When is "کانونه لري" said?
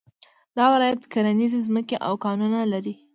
2.25-2.93